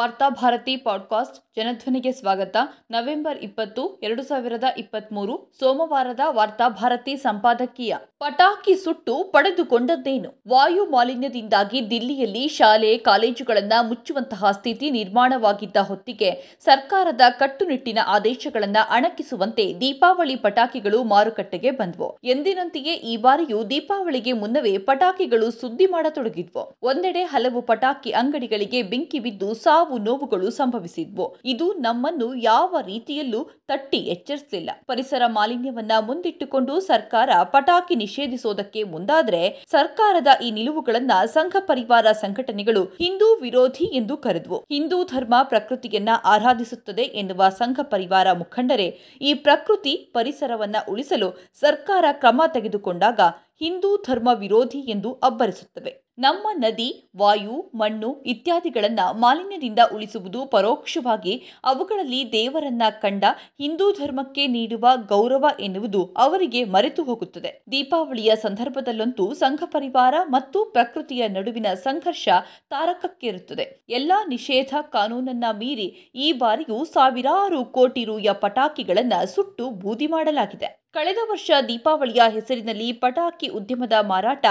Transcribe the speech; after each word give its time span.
Varthabharati 0.00 0.76
podcast 0.76 1.44
ಜನಧ್ವನಿಗೆ 1.56 2.12
ಸ್ವಾಗತ. 2.12 2.56
November 2.90 3.38
ಇಪ್ಪತ್ತು, 3.38 4.00
ಎರಡು 4.02 4.22
ಸಾವಿರದ 4.22 4.64
ಇಪ್ಪತ್ತ್ಮೂರು 4.78 5.52
ಸೋಮವಾರದ 5.58 6.20
ವಾರ್ತಾಭಾರತಿ 6.28 7.16
ಸಂಪಾದಕೀಯ. 7.16 7.94
ಪಟಾಕಿ 8.18 8.74
ಸುಟ್ಟು 8.74 9.24
ಪಡೆದುಕೊಂಡದ್ದೇನು? 9.24 10.42
ವಾಯು 10.48 10.86
ಮಾಲಿನ್ಯದಿಂದಾಗಿ 10.86 11.90
ದಿಲ್ಲಿಯಲ್ಲಿ 11.90 12.48
ಶಾಲೆ, 12.48 12.98
ಕಾಲೇಜುಗಳನ್ನು 12.98 13.88
ಮುಚ್ಚುವಂತಹ 13.88 14.50
ಸ್ಥಿತಿ 14.50 14.90
ನಿರ್ಮಾಣವಾಗಿದ್ದ 14.90 15.76
ಹೊತ್ತಿಗೆ 15.76 16.56
ಸರ್ಕಾರದ 16.60 17.20
ಕಟ್ಟುನಿಟ್ಟಿನ 17.30 17.98
ಆದೇಶಗಳನ್ನು 18.06 18.86
ಅಣಕಿಸುವಂತೆ 18.90 19.74
ದೀಪಾವಳಿ 19.80 20.36
ಪಟಾಕಿಗಳು 20.36 21.04
ಮಾರುಕಟ್ಟೆಗೆ 21.04 21.70
ಬಂದ್ವು. 21.70 22.18
ಎಂದಿನಂತೆಯೇ 22.24 22.94
ಈ 22.94 23.16
ಬಾರಿಯೂ 23.16 23.64
ದೀಪಾವಳಿಗೆ 23.64 24.32
ಮುನ್ನವೇ 24.32 24.78
ಪಟಾಕಿಗಳು 24.78 25.50
ಸುದ್ದಿ 25.50 25.86
ಮಾಡತೊಡಗಿದ್ವು. 25.86 26.74
ಒಂದೆಡೆ 26.82 27.22
ಹಲವು 27.22 27.62
ಪಟಾಕಿ 27.62 28.10
ಅಂಗಡಿಗಳಿಗೆ 28.10 28.82
ಬೆಂಕಿ 28.82 29.18
ಬಿದ್ದು 29.18 29.54
ಸಾವು 29.54 29.89
ನೋವುಗಳು 29.98 30.50
ಸಂಭವಿಸಿದ್ವು. 30.50 31.36
ಇದು 31.44 31.72
ನಮ್ಮನ್ನು 31.72 32.34
ಯಾವ 32.34 32.76
ರೀತಿಯಲ್ಲೂ 32.86 33.44
ತಟ್ಟಿ 33.68 33.96
ಎಚ್ಚರಿಸಲಿಲ್ಲ. 33.96 34.70
ಪರಿಸರ 34.86 35.22
ಮಾಲಿನ್ಯವನ್ನ 35.26 35.92
ಮುಂದಿಟ್ಟುಕೊಂಡು 36.00 36.80
ಸರ್ಕಾರ 36.80 37.30
ಪಟಾಕಿ 37.44 37.94
ನಿಷೇಧಿಸೋದಕ್ಕೆ 37.94 38.82
ಮುಂದಾದ್ರೆ 38.82 39.64
ಸರ್ಕಾರದ 39.70 40.26
ಈ 40.42 40.50
ನಿಲುವುಗಳನ್ನ 40.50 41.10
ಸಂಘ 41.24 41.56
ಪರಿವಾರ 41.60 42.12
ಸಂಘಟನೆಗಳು 42.12 42.84
ಹಿಂದೂ 42.84 43.40
ವಿರೋಧಿ 43.40 43.84
ಎಂದು 43.84 44.16
ಕರೆದ್ವು. 44.16 44.56
ಹಿಂದೂ 44.56 45.04
ಧರ್ಮ 45.04 45.34
ಪ್ರಕೃತಿಯನ್ನ 45.42 46.08
ಆರಾಧಿಸುತ್ತದೆ 46.24 47.02
ಎನ್ನುವ 47.02 47.48
ಸಂಘ 47.48 47.80
ಪರಿವಾರ 47.82 48.32
ಮುಖಂಡರೇ, 48.32 48.98
ಈ 49.20 49.34
ಪ್ರಕೃತಿ 49.34 49.96
ಪರಿಸರವನ್ನ 49.96 50.76
ಉಳಿಸಲು 50.88 51.50
ಸರ್ಕಾರ 51.54 52.04
ಕ್ರಮ 52.12 52.42
ತೆಗೆದುಕೊಂಡಾಗ 52.54 53.20
ಹಿಂದೂ 53.58 53.96
ಧರ್ಮ 53.96 54.28
ವಿರೋಧಿ 54.34 54.78
ಎಂದು 54.78 55.12
ಅಬ್ಬರಿಸುತ್ತವೆ. 55.12 56.09
ನಮ್ಮ 56.20 56.46
ನದಿ, 56.52 56.88
ವಾಯು, 57.16 57.54
ಮಣ್ಣು 57.74 58.08
ಇತ್ಯಾದಿಗಳನ್ನು 58.26 59.04
ಮಾಲಿನ್ಯದಿಂದ 59.20 59.78
ಉಳಿಸುವುದು 59.94 60.40
ಪರೋಕ್ಷವಾಗಿ 60.46 61.34
ಅವುಗಳಲ್ಲಿ 61.64 62.20
ದೇವರನ್ನ 62.32 62.82
ಕಂಡ 63.02 63.24
ಹಿಂದೂ 63.60 63.86
ಧರ್ಮಕ್ಕೆ 63.92 64.44
ನೀಡುವ 64.46 64.86
ಗೌರವ 65.08 65.46
ಎನ್ನುವುದು 65.60 66.02
ಅವರಿಗೆ 66.16 66.64
ಮರೆತು 66.64 67.04
ಹೋಗುತ್ತದೆ. 67.04 67.52
ದೀಪಾವಳಿಯ 67.72 68.32
ಸಂದರ್ಭದಲ್ಲಂತೂ 68.36 69.26
ಸಂಘ 69.34 69.62
ಪರಿವಾರ 69.66 70.14
ಮತ್ತು 70.28 70.64
ಪ್ರಕೃತಿಯ 70.64 71.28
ನಡುವಿನ 71.28 71.66
ಸಂಘರ್ಷ 71.84 72.28
ತಾರಕಕ್ಕೇರುತ್ತದೆ. 72.70 73.66
ಎಲ್ಲ 73.90 74.12
ನಿಷೇಧ 74.28 74.74
ಕಾನೂನನ್ನ 74.92 75.44
ಮೀರಿ 75.52 75.88
ಈ 76.14 76.32
ಬಾರಿಯೂ 76.32 76.84
ಸಾವಿರಾರು 76.84 77.62
ಕೋಟಿ 77.64 78.04
ರೂಯ 78.04 78.28
ಪಟಾಕಿಗಳನ್ನು 78.32 79.20
ಸುಟ್ಟು 79.34 79.70
ಬೂದಿ 79.70 80.06
ಮಾಡಲಾಗಿದೆ. 80.06 80.70
ಕಳೆದ 80.94 81.20
ವರ್ಷ 81.30 81.50
ದೀಪಾವಳಿಯ 81.68 82.22
ಹೆಸರಿನಲ್ಲಿ 82.34 82.86
ಪಟಾಕಿ 83.02 83.48
ಉದ್ಯಮದ 83.58 83.96
ಮಾರಾಟ 84.02 84.46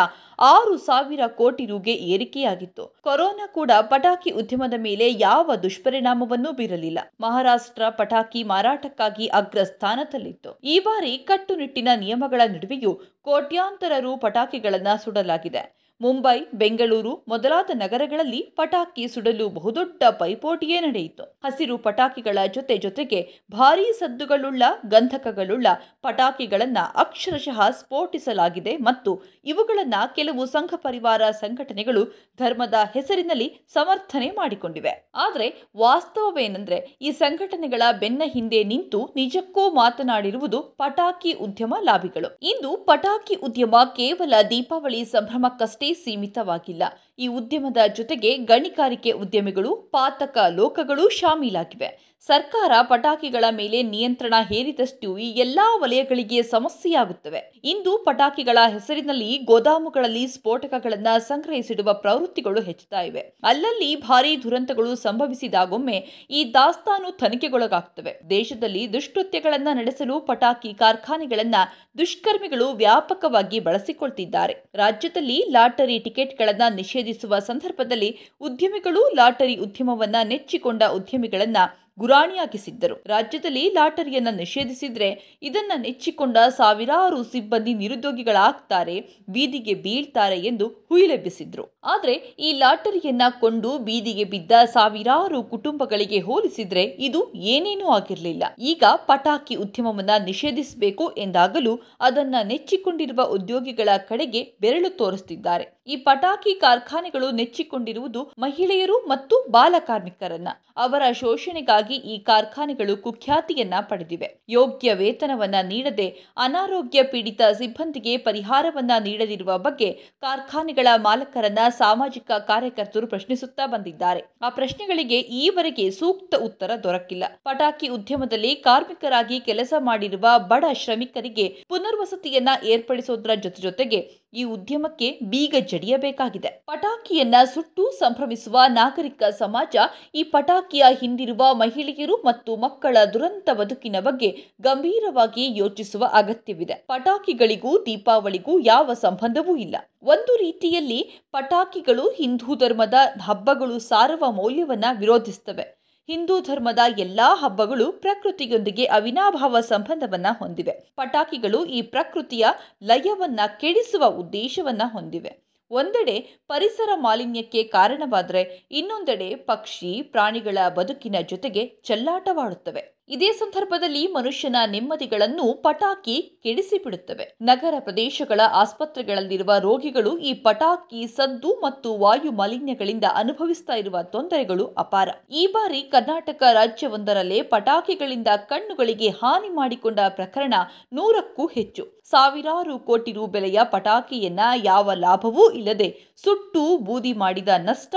ಆರು 0.52 0.76
ಸಾವಿರ 0.78 1.24
ಕೋಟಿ 1.40 1.66
ರುಗೆ 1.66 1.96
ಏರಿಕೆಯಾಗಿತ್ತು. 2.14 2.84
ಕೊರೋನಾ 3.08 3.48
ಕೂಡ 3.58 3.72
ಪಟಾಕಿ 3.92 4.32
ಉದ್ಯಮದ 4.32 4.78
ಮೇಲೆ 4.78 5.08
ಯಾವ 5.20 5.56
ದುಷ್ಪರಿಣಾಮವನ್ನೂ 5.66 6.52
ಬೀರಲಿಲ್ಲ. 6.52 7.00
ಮಹಾರಾಷ್ಟ್ರ 7.22 7.90
ಪಟಾಕಿ 8.00 8.44
ಮಾರಾಟಕ್ಕಾಗಿ 8.44 9.28
ಅಗ್ರ 9.40 9.64
ಸ್ಥಾನದಲ್ಲಿತ್ತು 9.64 10.54
ಈ 10.64 10.78
ಬಾರಿ 10.80 11.14
ಕಟ್ಟುನಿಟ್ಟಿನ 11.32 11.90
ನಿಯಮಗಳ 12.06 12.42
ನಡುವೆಯೂ 12.56 12.94
ಕೋಟ್ಯಾಂತರ 13.22 13.94
ರು 14.06 14.14
ಪಟಾಕಿಗಳನ್ನು 14.18 14.96
ಸುಡಲಾಗಿದೆ. 15.04 15.64
ಮುಂಬೈ, 16.02 16.38
ಬೆಂಗಳೂರು 16.54 17.12
ಮೊದಲಾದ 17.28 17.72
ನಗರಗಳಲ್ಲಿ 17.74 18.42
ಪಟಾಕಿ 18.58 19.06
ಸುಡಲು 19.08 19.46
ಬಹುದೊಡ್ಡ 19.50 20.04
ಪೈಪೋಟಿಯೇ 20.20 20.78
ನಡೆಯಿತು. 20.80 21.24
ಹಸಿರು 21.44 21.76
ಪಟಾಕಿಗಳ 21.78 22.38
ಜೊತೆ 22.56 22.76
ಜೊತೆಗೆ 22.78 23.20
ಭಾರೀ 23.52 23.88
ಸದ್ದುಗಳುಳ್ಳ, 23.92 24.64
ಗಂಧಕಗಳುಳ್ಳ 24.86 25.68
ಪಟಾಕಿಗಳನ್ನ 26.02 26.78
ಅಕ್ಷರಶಃ 26.96 27.60
ಸ್ಫೋಟಿಸಲಾಗಿದೆ 27.72 28.78
ಮತ್ತು 28.78 29.14
ಇವುಗಳನ್ನ 29.46 29.96
ಕೆಲವು 30.16 30.46
ಸಂಘ 30.46 30.72
ಪರಿವಾರ 30.86 31.22
ಸಂಘಟನೆಗಳು 31.42 32.04
ಧರ್ಮದ 32.40 32.74
ಹೆಸರಿನಲ್ಲಿ 32.96 33.50
ಸಮರ್ಥನೆ 33.74 34.30
ಮಾಡಿಕೊಂಡಿವೆ. 34.32 34.94
ಆದರೆ 35.16 35.50
ವಾಸ್ತವವೇನೆಂದರೆ 35.78 36.80
ಈ 37.02 37.12
ಸಂಘಟನೆಗಳ 37.12 37.84
ಬೆನ್ನ 38.00 38.24
ಹಿಂದೆ 38.28 38.64
ನಿಂತು 38.64 39.02
ನಿಜಕ್ಕೂ 39.16 39.66
ಮಾತನಾಡಿರುವುದು 39.72 40.62
ಪಟಾಕಿ 40.82 41.34
ಉದ್ಯಮ 41.46 41.74
ಲಾಭಿಗಳು 41.82 42.32
ಇಂದು 42.52 42.72
ಪಟಾಕಿ 42.90 43.36
ಉದ್ಯಮ 43.48 43.76
ಕೇವಲ 43.96 44.34
ದೀಪಾವಳಿ 44.50 45.04
ಸಂಭ್ರಮಕ್ಕಷ್ಟೇ 45.06 45.89
ಸೀಮಿತವಾಗಿಲ್ಲ. 45.94 46.84
ಈ 47.20 47.28
ಉದ್ಯಮದ 47.28 47.78
ಜೊತೆಗೆ 47.96 48.38
ಗಣಿಗಾರಿಕೆ 48.38 49.12
ಉದ್ಯಮಿಗಳು, 49.12 49.76
ಪಾತಕ 49.76 50.38
ಲೋಕಗಳು 50.56 51.10
ಶಾಮೀಲಾಗಿವೆ. 51.10 52.10
ಸರ್ಕಾರ 52.22 52.72
ಪಟಾಕಿಗಳ 52.82 53.44
ಮೇಲೆ 53.52 53.84
ನಿಯಂತ್ರಣ 53.84 54.34
ಹೇರಿದಷ್ಟು 54.48 55.18
ಈ 55.18 55.30
ಎಲ್ಲಾ 55.30 55.76
ವಲಯಗಳಿಗೆ 55.76 56.44
ಸಮಸ್ಯೆಯಾಗುತ್ತವೆ. 56.44 57.62
ಇಂದು 57.64 57.98
ಪಟಾಕಿಗಳ 57.98 58.58
ಹೆಸರಿನಲ್ಲಿ 58.68 59.38
ಗೋದಾಮುಗಳಲ್ಲಿ 59.38 60.28
ಸ್ಫೋಟಕಗಳನ್ನು 60.28 61.20
ಸಂಗ್ರಹಿಸಿಡುವ 61.20 61.94
ಪ್ರವೃತ್ತಿಗಳು 61.94 62.62
ಹೆಚ್ಚುತ್ತಾ 62.62 63.02
ಇವೆ. 63.02 63.20
ಅಲ್ಲಲ್ಲಿ 63.20 63.96
ಭಾರೀ 63.96 64.38
ದುರಂತಗಳು 64.38 64.96
ಸಂಭವಿಸಿದಾಗೊಮ್ಮೆ 64.96 66.08
ಈ 66.30 66.54
ದಾಸ್ತಾನು 66.54 67.12
ತನಿಖೆಗೊಳಗಾಗ್ತವೆ. 67.12 68.30
ದೇಶದಲ್ಲಿ 68.30 68.94
ದುಷ್ಕೃತ್ಯಗಳನ್ನು 68.94 69.76
ನಡೆಸಲು 69.76 70.20
ಪಟಾಕಿ 70.20 70.74
ಕಾರ್ಖಾನೆಗಳನ್ನ 70.74 71.56
ದುಷ್ಕರ್ಮಿಗಳು 71.98 72.70
ವ್ಯಾಪಕವಾಗಿ 72.70 73.60
ಬಳಸಿಕೊಳ್ತಿದ್ದಾರೆ. 73.60 74.56
ರಾಜ್ಯದಲ್ಲಿ 74.76 75.46
ಲಾಟರಿ 75.52 76.00
ಟಿಕೆಟ್ಗಳನ್ನ 76.00 76.62
ನಿಷೇಧಿಸುವ 77.10 77.40
ಸಂದರ್ಭದಲ್ಲಿ 77.40 78.10
ಉದ್ಯಮಿಗಳು 78.42 79.02
ಲಾಟರಿ 79.16 79.56
ಉದ್ಯಮವನ್ನ 79.56 80.18
ನೆಚ್ಚಿಕೊಂಡ 80.24 80.84
ಉದ್ಯಮಿಗಳನ್ನ 80.94 81.60
ಗುರಾಣಿಯಾಗಿಸಿದ್ದರು 81.98 82.96
ರಾಜ್ಯದಲ್ಲಿ 83.06 83.64
ಲಾಟರಿಯನ್ನ 83.70 84.30
ನಿಷೇಧಿಸಿದ್ರೆ 84.36 85.08
ಇದನ್ನ 85.42 85.74
ನೆಚ್ಚಿಕೊಂಡ 85.82 86.38
ಸಾವಿರಾರು 86.58 87.24
ಸಿಬ್ಬಂದಿ 87.24 87.74
ನಿರುದ್ಯೋಗಿಗಳಾಗ್ತಾರೆ, 87.74 88.96
ಬೀದಿಗೆ 89.30 89.74
ಬೀಳ್ತಾರೆ 89.74 90.38
ಎಂದು 90.42 90.68
ಹುಯಿಲೆಬ್ಬಿಸಿದ್ರು. 90.90 91.66
ಆದರೆ 91.84 92.14
ಈ 92.40 92.52
ಲಾಟರಿಯನ್ನ 92.54 93.22
ಕೊಂಡು 93.42 93.78
ಬೀದಿಗೆ 93.80 94.24
ಬಿದ್ದ 94.24 94.52
ಸಾವಿರಾರು 94.74 95.44
ಕುಟುಂಬಗಳಿಗೆ 95.44 96.20
ಹೋಲಿಸಿದ್ರೆ 96.20 96.84
ಇದು 97.08 97.22
ಏನೇನೂ 97.50 97.88
ಆಗಿರಲಿಲ್ಲ. 97.90 98.44
ಈಗ 98.60 98.84
ಪಟಾಕಿ 99.10 99.56
ಉದ್ಯಮವನ್ನ 99.56 100.16
ನಿಷೇಧಿಸಬೇಕು 100.26 101.08
ಎಂದಾಗಲೂ 101.18 101.76
ಅದನ್ನ 102.02 102.36
ನೆಚ್ಚಿಕೊಂಡಿರುವ 102.44 103.22
ಉದ್ಯೋಗಿಗಳ 103.30 103.90
ಕಡೆಗೆ 104.10 104.44
ಬೆರಳು 104.62 104.92
ತೋರಿಸುತ್ತಿದ್ದಾರೆ 104.98 105.68
ಈ 105.92 105.96
ಪಟಾಕಿ 106.06 106.52
ಕಾರ್ಖಾನೆಗಳು 106.64 107.28
ನೆಚ್ಚಿಕೊಂಡಿರುವುದು 107.32 108.22
ಮಹಿಳೆಯರು 108.44 108.98
ಮತ್ತು 109.12 109.36
ಬಾಲ 109.52 109.76
ಕಾರ್ಮಿಕರನ್ನ. 109.80 110.50
ಅವರ 110.78 111.04
ಶೋಷಣೆಗಾಗಿ 111.12 111.96
ಈ 112.14 112.16
ಕಾರ್ಖಾನೆಗಳು 112.30 112.94
ಕುಖ್ಯಾತಿಯನ್ನ 112.98 113.74
ಪಡೆದಿವೆ. 113.90 114.28
ಯೋಗ್ಯ 114.50 114.94
ವೇತನವನ್ನ 114.94 115.56
ನೀಡದೆ 115.72 116.08
ಅನಾರೋಗ್ಯ 116.38 117.04
ಪೀಡಿತ 117.04 117.42
ಸಿಬ್ಬಂದಿಗೆ 117.60 118.14
ಪರಿಹಾರವನ್ನ 118.18 118.92
ನೀಡದಿರುವ 119.08 119.58
ಬಗ್ಗೆ 119.58 119.90
ಕಾರ್ಖಾನೆಗಳ 120.26 120.88
ಮಾಲಕರನ್ನ 120.98 121.64
ಸಾಮಾಜಿಕ 121.82 122.32
ಕಾರ್ಯಕರ್ತರು 122.52 123.08
ಪ್ರಶ್ನಿಸುತ್ತಾ 123.08 123.66
ಬಂದಿದ್ದಾರೆ. 123.66 124.22
ಆ 124.42 124.50
ಪ್ರಶ್ನೆಗಳಿಗೆ 124.50 125.20
ಈವರೆಗೆ 125.44 125.88
ಸೂಕ್ತ 125.92 126.36
ಉತ್ತರ 126.48 126.72
ದೊರಕಿಲ್ಲ. 126.84 127.24
ಪಟಾಕಿ 127.44 127.90
ಉದ್ಯಮದಲ್ಲಿ 127.98 128.54
ಕಾರ್ಮಿಕರಾಗಿ 128.68 129.40
ಕೆಲಸ 129.40 129.74
ಮಾಡಿರುವ 129.90 130.28
ಬಡ 130.54 130.66
ಶ್ರಮಿಕರಿಗೆ 130.84 131.48
ಪುನರ್ವಸತಿಯನ್ನ 131.70 132.50
ಏರ್ಪಡಿಸೋದ್ರ 132.74 133.32
ಜೊತೆ 133.46 133.62
ಜೊತೆಗೆ 133.62 134.00
ಈ 134.34 134.44
ಉದ್ಯಮಕ್ಕೆ 134.56 135.08
ಬೀಗ 135.32 135.56
ಜಡಿಯಬೇಕಾಗಿದೆ 135.80 136.50
ಪಟಾಕಿಯನ್ನ 136.68 137.36
ಸುಟ್ಟು 137.54 137.92
ಸಂಭ್ರಮಿಸುವ 137.92 138.60
ನಾಗರಿಕ 138.68 139.24
ಸಮಾಜ, 139.24 139.76
ಈ 140.16 140.24
ಪಟಾಕಿಯ 140.24 140.86
ಹಿಂದಿರುವ 141.00 141.54
ಮಹಿಳೆಯರು 141.54 142.16
ಮತ್ತು 142.16 142.56
ಮಕ್ಕಳ 142.56 142.98
ದುರಂತ 143.14 143.50
ಬದುಕಿನ 143.54 143.96
ಬಗ್ಗೆ 144.00 144.30
ಗಂಭೀರವಾಗಿ 144.62 145.58
ಯೋಚಿಸುವ 145.58 146.10
ಅಗತ್ಯವಿದೆ. 146.14 146.74
ಪಟಾಕಿಗಳಿಗೂ 146.74 147.86
ದೀಪಾವಳಿಗೂ 147.86 148.60
ಯಾವ 148.60 148.94
ಸಂಬಂಧವೂ 148.94 149.56
ಇಲ್ಲ. 149.56 149.76
ಒಂದು 150.04 150.36
ರೀತಿಯಲ್ಲಿ 150.36 151.02
ಪಟಾಕಿಗಳು 151.32 152.10
ಹಿಂದೂ 152.10 152.56
ಧರ್ಮದ 152.56 152.94
ಹಬ್ಬಗಳು 153.22 153.80
ಸಾರುವ 153.80 154.32
ಮೌಲ್ಯವನ್ನ 154.32 154.86
ವಿರೋಧಿಸುತ್ತವೆ 155.00 155.80
ಹಿಂದೂ 156.10 156.40
ಧರ್ಮದ 156.40 156.80
ಎಲ್ಲಾ 156.98 157.36
ಹಬ್ಬಗಳು 157.36 157.92
ಪ್ರಕೃತಿಯೊಂದಿಗೆ 157.92 158.86
ಅವಿನಾಭಾವ 158.86 159.60
ಸಂಬಂಧವನ್ನ 159.60 160.28
ಹೊಂದಿವೆ. 160.40 160.72
ಪಟಾಕಿಗಳು 160.96 161.66
ಈ 161.66 161.82
ಪ್ರಕೃತಿಯ 161.82 162.46
ಲಯವನ್ನ 162.84 163.40
ಕೆಡಿಸುವ 163.60 164.06
ಉದ್ದೇಶವನ್ನ 164.06 164.82
ಹೊಂದಿವೆ. 164.86 165.49
ಒಂದೆಡೆ 165.72 166.46
ಪರಿಸರ 166.48 166.90
ಮಾಲಿನ್ಯಕ್ಕೆ 166.96 167.64
ಕಾರಣವಾದರೆ 167.64 168.68
ಇನ್ನೊಂದೆಡೆ 168.72 169.36
ಪಕ್ಷಿ 169.36 170.02
ಪ್ರಾಣಿಗಳ 170.02 170.58
ಬದುಕಿನ 170.76 171.16
ಜೊತೆಗೆ 171.28 171.66
ಚೆಲ್ಲಾಟವಾಡುತ್ತವೆ. 171.66 172.99
ಇದೇ 173.10 173.30
ಸಂದರ್ಭದಲ್ಲಿ 173.32 174.08
ಮನುಷ್ಯನ 174.08 174.58
ನೆಮ್ಮದಿಗಳನ್ನು 174.72 175.54
ಪಟಾಕಿ 175.54 176.40
ಕೆಡಿಸಿಬಿಡುತ್ತವೆ. 176.44 177.26
ನಗರ 177.42 177.76
ಪ್ರದೇಶಗಳ 177.80 178.42
ಆಸ್ಪತ್ರೆಗಳಲ್ಲಿರುವ 178.54 179.52
ರೋಗಿಗಳು 179.60 180.18
ಈ 180.20 180.34
ಪಟಾಕಿ 180.34 181.08
ಸದ್ದು 181.08 181.52
ಮತ್ತು 181.64 181.98
ವಾಯು 181.98 182.32
ಮಾಲಿನ್ಯಗಳಿಂದ 182.32 183.04
ಅನುಭವಿಸ್ತಾ 183.16 183.74
ಇರುವ 183.74 184.02
ತೊಂದರೆಗಳು 184.04 184.66
ಅಪಾರ. 184.78 185.10
ಈ 185.32 185.48
ಬಾರಿ 185.48 185.82
ಕರ್ನಾಟಕ 185.82 186.44
ರಾಜ್ಯವೊಂದರಲ್ಲೇ 186.54 187.42
ಪಟಾಕಿಗಳಿಂದ 187.42 188.28
ಕಣ್ಣುಗಳಿಗೆ 188.52 189.10
ಹಾನಿ 189.10 189.50
ಮಾಡಿಕೊಂಡ 189.50 190.00
ಪ್ರಕರಣ 190.10 190.54
ನೂರಕ್ಕೂ 190.94 191.46
ಹೆಚ್ಚು. 191.48 191.86
ಸಾವಿರಾರು 192.04 192.80
ಕೋಟಿ 192.80 193.12
ರು 193.12 193.26
ಬೆಲೆಯ 193.28 193.60
ಪಟಾಕಿಯನ್ನ 193.64 194.40
ಯಾವ 194.64 194.94
ಲಾಭವೂ 194.94 195.50
ಇಲ್ಲದೆ 195.52 195.90
ಸುಟ್ಟು 196.24 196.78
ಬೂದಿ 196.78 197.14
ಮಾಡಿದ 197.14 197.48
ನಷ್ಟ 197.58 197.96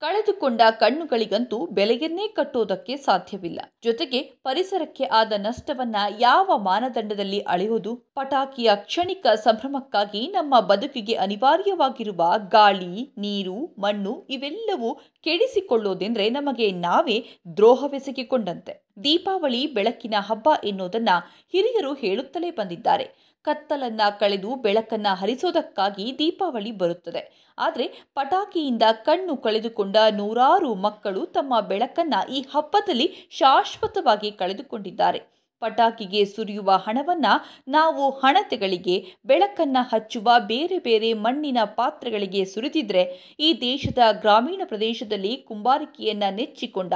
ಕಳೆದುಕೊಂಡ 0.00 0.60
ಕಣ್ಣುಗಳಿಗಂತೂ 0.80 1.66
ಬೆಲೆಯನ್ನೇ 1.66 2.28
ಕಟ್ಟೋದಕ್ಕೆ 2.28 2.96
ಸಾಧ್ಯವಿಲ್ಲ. 2.96 3.60
ಜೊತೆಗೆ 3.82 4.22
ಪರಿಸರಕ್ಕೆ 4.22 5.04
ಆದ 5.04 5.32
ನಷ್ಟವನ್ನ 5.36 5.96
ಯಾವ 6.20 6.58
ಮಾನದಂಡದಲ್ಲಿ 6.58 7.40
ಅಳೆಯೋದು 7.40 7.94
ಪಟಾಕಿಯ 7.96 8.70
ಕ್ಷಣಿಕ 8.74 9.26
ಸಂಭ್ರಮಕ್ಕಾಗಿ 9.34 10.26
ನಮ್ಮ 10.26 10.60
ಬದುಕಿಗೆ 10.60 11.14
ಅನಿವಾರ್ಯವಾಗಿರುವ 11.14 12.34
ಗಾಳಿ, 12.48 13.14
ನೀರು, 13.18 13.74
ಮಣ್ಣು 13.78 14.26
ಇವೆಲ್ಲವೂ 14.30 14.94
ಕೆಡಿಸಿಕೊಳ್ಳೋದೆಂದ್ರೆ 14.94 16.30
ನಮಗೆ 16.30 16.70
ನಾವೇ 16.70 17.26
ದ್ರೋಹವೆಸಗಿಕೊಂಡಂತೆ. 17.56 18.87
ದೀಪಾವಳಿ 19.04 19.66
ಬೆಳಕಿನ 19.66 20.14
ಹಬ್ಬ 20.20 20.48
ಎನ್ನುವುದನ್ನು 20.64 21.16
ಹಿರಿಯರು 21.52 21.94
ಹೇಳುತ್ತಲೇ 21.94 22.50
ಬಂದಿದ್ದಾರೆ. 22.50 23.28
ಕತ್ತಲನ್ನ 23.42 24.00
ಕಳೆದು 24.20 24.54
ಬೆಳಕನ್ನ 24.56 25.06
ಹರಿಸೋದಕ್ಕಾಗಿ 25.14 26.18
ದೀಪಾವಳಿ 26.18 26.72
ಬರುತ್ತದೆ. 26.72 27.52
ಆದರೆ 27.58 27.86
ಪಟಾಕಿಯಿಂದ 28.14 28.82
ಕಣ್ಣು 28.92 29.36
ಕಳೆದುಕೊಂಡ 29.36 29.96
ನೂರಾರು 30.10 30.74
ಮಕ್ಕಳು 30.74 31.26
ತಮ್ಮ 31.26 31.60
ಬೆಳಕನ್ನ 31.60 32.14
ಈ 32.32 32.40
ಹಬ್ಬದಲ್ಲಿ 32.40 33.28
ಶಾಶ್ವತವಾಗಿ 33.30 34.30
ಕಳೆದುಕೊಂಡಿದ್ದಾರೆ. 34.30 35.38
ಪಟಾಕಿಗೆ 35.60 36.24
ಸುರಿಯುವ 36.24 36.70
ಹಣವನ್ನ 36.70 37.26
ನಾವು 37.68 38.10
ಹಣತೆಗಳಿಗೆ, 38.10 39.06
ಬೆಳಕನ್ನ 39.26 39.76
ಹಚ್ಚುವ 39.80 40.30
ಬೇರೆ 40.38 40.78
ಬೇರೆ 40.78 41.12
ಮಣ್ಣಿನ 41.12 41.58
ಪಾತ್ರೆಗಳಿಗೆ 41.64 42.44
ಸುರಿದಿದ್ರೆ 42.44 43.36
ಈ 43.40 43.58
ದೇಶದ 43.60 43.98
ಗ್ರಾಮೀಣ 44.20 44.62
ಪ್ರದೇಶದಲ್ಲಿ 44.64 45.36
ಕುಂಬಾರಿಕೆಯನ್ನು 45.36 46.34
ನೆಚ್ಚಿಕೊಂಡ 46.34 46.94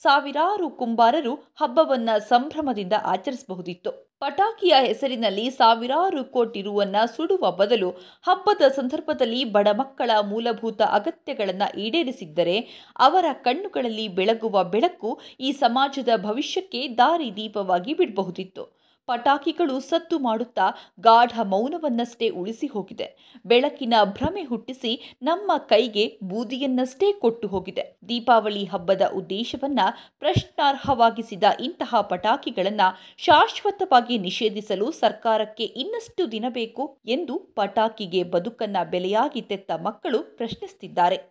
ಸಾವಿರಾರು 0.00 0.66
ಕುಂಬಾರರು 0.70 1.32
ಹಬ್ಬವನ್ನ 1.56 2.10
ಸಂಭ್ರಮದಿಂದ 2.28 2.94
ಆಚರಿಸಬಹುದಿತ್ತು. 3.04 3.90
ಪಟಾಕಿಯ 4.20 4.74
ಹೆಸರಿನಲ್ಲಿ 4.80 5.50
ಸಾವಿರಾರು 5.50 6.24
ಕೋಟಿ 6.24 6.62
ರುವನ್ನ 6.62 6.96
ಸುಡುವ 7.16 7.50
ಬದಲು 7.50 7.90
ಹಬ್ಬದ 8.22 8.62
ಸಂದರ್ಭದಲ್ಲಿ 8.68 9.40
ಬಡ 9.44 9.68
ಮಕ್ಕಳ 9.72 10.10
ಮೂಲಭೂತ 10.22 10.80
ಅಗತ್ಯಗಳನ್ನು 10.98 11.68
ಈಡೇರಿಸಿದ್ದರೆ 11.78 12.56
ಅವರ 12.98 13.26
ಕಣ್ಣುಗಳಲ್ಲಿ 13.42 14.08
ಬೆಳಗುವ 14.08 14.64
ಬೆಳಕು 14.64 15.20
ಈ 15.40 15.52
ಸಮಾಜದ 15.52 16.08
ಭವಿಷ್ಯಕ್ಕೆ 16.16 16.88
ದಾರಿ 16.88 17.30
ದೀಪವಾಗಿ 17.36 17.94
ಬಿಡಬಹುದಿತ್ತು. 17.94 18.64
ಪಟಾಕಿಗಳು 19.08 19.76
ಸತ್ತು 19.80 20.16
ಮಾಡುತ್ತಾ 20.18 20.66
ಗಾಢ 21.00 21.32
ಮೌನವನ್ನಷ್ಟೇ 21.44 22.28
ಉಳಿಸಿ 22.40 22.66
ಹೋಗಿದೆ. 22.66 23.06
ಬೆಳಕಿನ 23.44 23.94
ಭ್ರಮೆ 24.16 24.44
ಹುಟ್ಟಿಸಿ 24.44 24.92
ನಮ್ಮ 25.22 25.52
ಕೈಗೆ 25.68 26.04
ಬೂದಿಯನ್ನಷ್ಟೇ 26.22 27.08
ಕೊಟ್ಟು 27.22 27.48
ಹೋಗಿದೆ. 27.48 27.84
ದೀಪಾವಳಿ 28.08 28.64
ಹಬ್ಬದ 28.64 29.02
ಉದ್ದೇಶವನ್ನ 29.14 29.80
ಪ್ರಶ್ನಾರ್ಹವಾಗಿಸಿದ 30.20 31.44
ಇಂತಹ 31.60 32.00
ಪಟಾಕಿಗಳನ್ನು 32.10 32.88
ಶಾಶ್ವತವಾಗಿ 33.18 34.18
ನಿಷೇಧಿಸಲು 34.18 34.88
ಸರ್ಕಾರಕ್ಕೆ 35.02 35.66
ಇನ್ನಷ್ಟು 35.82 36.24
ದಿನ 36.32 36.44
ಬೇಕು 36.50 36.84
ಎಂದು 37.08 37.36
ಪಟಾಕಿಗೆ 37.58 38.22
ಬದುಕನ್ನ 38.34 38.76
ಬೆಲೆಯಾಗಿ 38.90 39.42
ತೆತ್ತ 39.42 39.70
ಮಕ್ಕಳು 39.86 40.20
ಪ್ರಶ್ನಿಸುತ್ತಿದ್ದಾರೆ 40.36 41.18